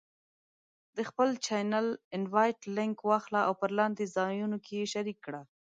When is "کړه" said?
5.25-5.41